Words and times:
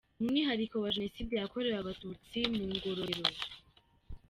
Umwihariko 0.19 0.75
wa 0.83 0.93
Jenoside 0.95 1.33
yakorewe 1.35 1.77
Abatutsi 1.79 2.37
muri 2.51 2.65
Ngororero. 2.73 3.33